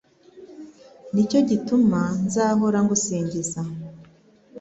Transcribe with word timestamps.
ni 1.13 1.23
cyo 1.29 1.39
gituma 1.49 2.01
nzahora 2.25 2.77
ngusingiza 2.85 3.61